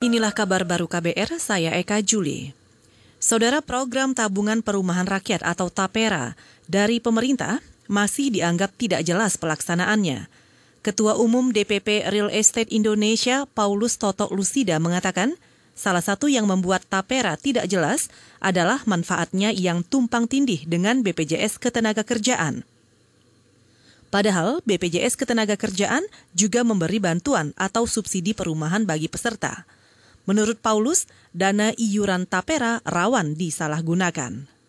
[0.00, 2.56] Inilah kabar baru KBR, saya Eka Juli.
[3.20, 10.24] Saudara program tabungan perumahan rakyat atau TAPERA dari pemerintah masih dianggap tidak jelas pelaksanaannya.
[10.80, 15.36] Ketua Umum DPP Real Estate Indonesia Paulus Toto Lusida mengatakan,
[15.76, 18.08] salah satu yang membuat TAPERA tidak jelas
[18.40, 22.64] adalah manfaatnya yang tumpang tindih dengan BPJS Ketenagakerjaan.
[24.08, 29.68] Padahal BPJS Ketenagakerjaan juga memberi bantuan atau subsidi perumahan bagi peserta.
[30.28, 34.60] Menurut Paulus, dana iuran tapera rawan disalahgunakan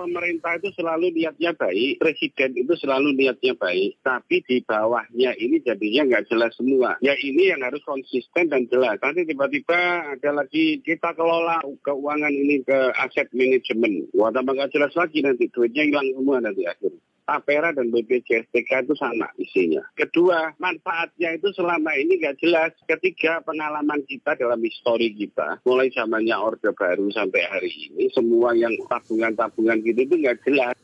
[0.00, 6.08] pemerintah itu selalu niatnya baik, presiden itu selalu niatnya baik, tapi di bawahnya ini jadinya
[6.08, 6.96] nggak jelas semua.
[7.04, 8.96] Ya ini yang harus konsisten dan jelas.
[9.04, 14.08] Nanti tiba-tiba ada lagi kita kelola keuangan ini ke aset manajemen.
[14.16, 17.09] Wah tambah nggak jelas lagi nanti duitnya hilang semua nanti akhirnya.
[17.30, 19.86] Tapera dan BPJSTK itu sama isinya.
[19.94, 22.74] Kedua, manfaatnya itu selama ini nggak jelas.
[22.90, 28.74] Ketiga, pengalaman kita dalam histori kita, mulai zamannya Orde Baru sampai hari ini, semua yang
[28.90, 30.74] tabungan-tabungan gitu itu nggak jelas.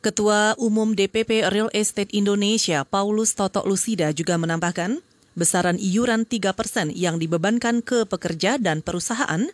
[0.00, 5.04] Ketua Umum DPP Real Estate Indonesia, Paulus Toto Lusida juga menambahkan,
[5.36, 9.44] besaran iuran 3 persen yang dibebankan ke pekerja dan perusahaan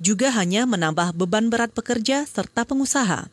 [0.00, 3.28] juga hanya menambah beban berat pekerja serta pengusaha.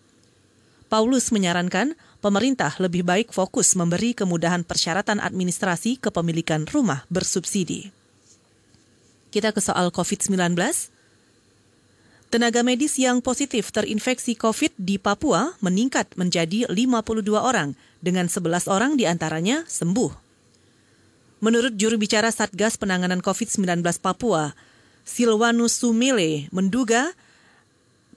[0.89, 7.93] Paulus menyarankan pemerintah lebih baik fokus memberi kemudahan persyaratan administrasi kepemilikan rumah bersubsidi.
[9.29, 10.57] Kita ke soal COVID-19.
[12.33, 18.97] Tenaga medis yang positif terinfeksi COVID di Papua meningkat menjadi 52 orang, dengan 11 orang
[18.97, 20.11] di antaranya sembuh.
[21.39, 24.57] Menurut juru bicara Satgas Penanganan COVID-19 Papua,
[25.05, 27.13] Silwanus Sumile menduga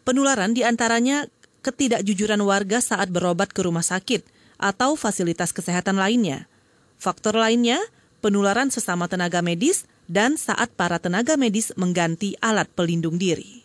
[0.02, 1.28] penularan di antaranya
[1.62, 4.27] ketidakjujuran warga saat berobat ke rumah sakit
[4.58, 6.50] atau fasilitas kesehatan lainnya.
[6.98, 7.78] Faktor lainnya,
[8.22, 13.62] penularan sesama tenaga medis dan saat para tenaga medis mengganti alat pelindung diri.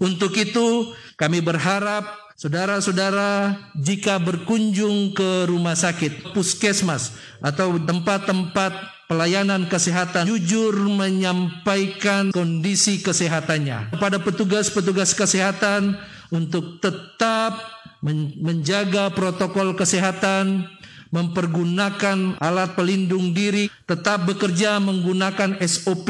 [0.00, 7.12] Untuk itu, kami berharap saudara-saudara jika berkunjung ke rumah sakit, puskesmas,
[7.44, 8.72] atau tempat-tempat
[9.12, 17.58] pelayanan kesehatan jujur menyampaikan kondisi kesehatannya kepada petugas-petugas kesehatan untuk tetap
[18.40, 20.66] menjaga protokol kesehatan,
[21.10, 26.08] mempergunakan alat pelindung diri, tetap bekerja menggunakan SOP.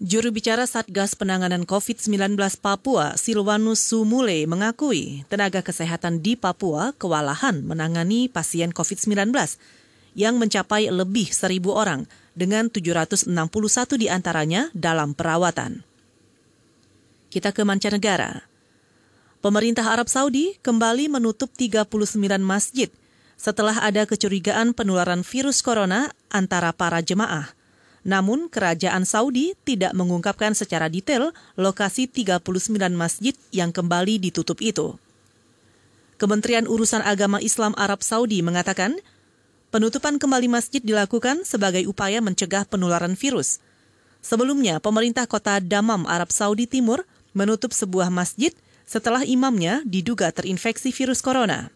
[0.00, 2.32] Juru bicara Satgas Penanganan COVID-19
[2.64, 9.28] Papua, Silwanus Sumule, mengakui tenaga kesehatan di Papua kewalahan menangani pasien COVID-19
[10.16, 13.28] yang mencapai lebih seribu orang dengan 761
[14.00, 15.84] di antaranya dalam perawatan.
[17.28, 18.49] Kita ke mancanegara.
[19.40, 21.88] Pemerintah Arab Saudi kembali menutup 39
[22.44, 22.92] masjid
[23.40, 27.48] setelah ada kecurigaan penularan virus corona antara para jemaah.
[28.04, 35.00] Namun, kerajaan Saudi tidak mengungkapkan secara detail lokasi 39 masjid yang kembali ditutup itu.
[36.20, 39.00] Kementerian Urusan Agama Islam Arab Saudi mengatakan,
[39.72, 43.56] penutupan kembali masjid dilakukan sebagai upaya mencegah penularan virus.
[44.20, 48.52] Sebelumnya, pemerintah kota Damam, Arab Saudi Timur menutup sebuah masjid
[48.90, 51.70] setelah imamnya diduga terinfeksi virus corona.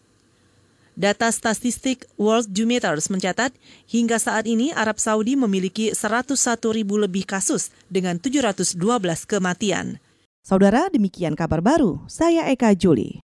[0.95, 3.55] Data statistik World Dumeters mencatat,
[3.87, 6.35] hingga saat ini Arab Saudi memiliki 101
[6.75, 8.79] ribu lebih kasus dengan 712
[9.27, 9.99] kematian.
[10.43, 12.03] Saudara, demikian kabar baru.
[12.07, 13.24] Saya Eka Juli.